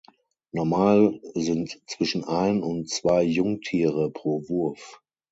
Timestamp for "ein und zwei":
2.23-3.21